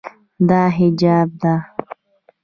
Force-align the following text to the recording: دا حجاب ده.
دا 0.49 0.61
حجاب 0.75 1.29
ده. 1.41 1.53